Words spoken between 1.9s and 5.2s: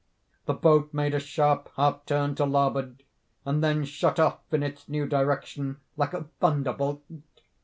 turn to larboard, and then shot off in its new